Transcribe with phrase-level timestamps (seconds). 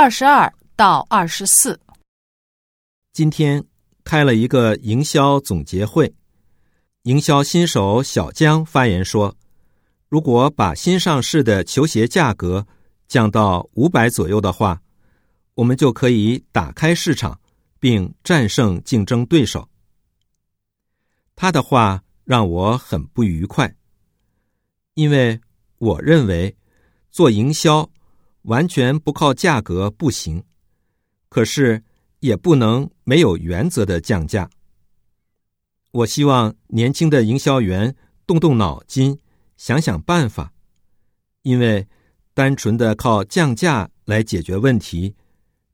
[0.00, 1.78] 二十二到二十四。
[3.12, 3.62] 今天
[4.02, 6.14] 开了一个营销总结会，
[7.02, 9.36] 营销新手小江发言说
[10.08, 12.66] ：“如果把新上市的球鞋价格
[13.08, 14.80] 降到五百左右的话，
[15.52, 17.38] 我们就可以打开市场，
[17.78, 19.68] 并战胜竞争对手。”
[21.36, 23.76] 他的话让我很不愉快，
[24.94, 25.38] 因为
[25.76, 26.56] 我认为
[27.10, 27.90] 做营销
[28.42, 30.42] 完全不靠价格不行，
[31.28, 31.82] 可是。
[32.20, 34.50] 也不能没有原则的降价。
[35.90, 37.96] 我希望年轻的营销员
[38.26, 39.18] 动动脑筋，
[39.56, 40.52] 想想办法，
[41.40, 41.88] 因为
[42.34, 45.14] 单纯的靠降价来解决问题，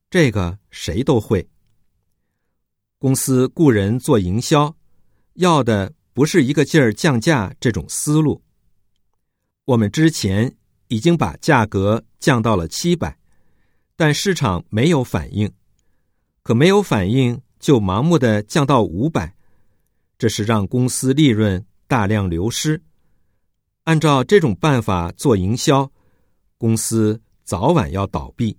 [0.09, 1.45] 这个谁都会。
[2.99, 4.73] 公司雇人做营销，
[5.35, 8.41] 要的不是一个劲儿降价这种思路。
[9.65, 10.57] 我们之前
[10.89, 13.19] 已经把价格降到了七百，
[13.97, 15.51] 但市场没有反应。
[16.43, 19.35] 可没有反应，就盲目的降到五百，
[20.17, 22.81] 这是让公司利润大量流失。
[23.85, 25.91] 按照这种办法做营销，
[26.59, 28.57] 公司早晚要倒闭，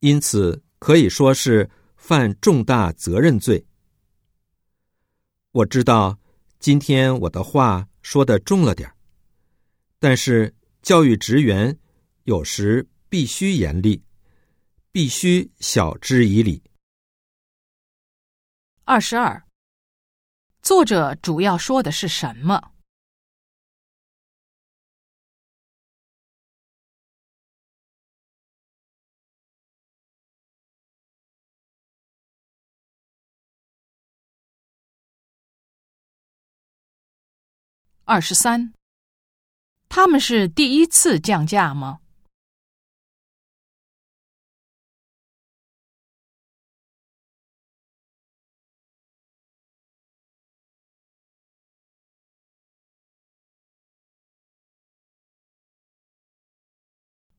[0.00, 3.64] 因此可以说是犯重大责任罪。
[5.52, 6.18] 我知道
[6.58, 8.88] 今天我的话说的重了点
[9.98, 11.78] 但是教育职员
[12.24, 14.02] 有时必须严厉，
[14.90, 16.62] 必须晓之以理。
[18.84, 19.46] 二十二，
[20.62, 22.72] 作者主要说的是什么？
[38.04, 38.72] 二十三，
[39.92, 41.98] 他们是第一次降价吗？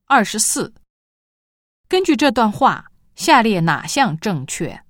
[0.06, 0.74] 二十四，
[1.88, 4.84] 根据这段话，下列哪项正确？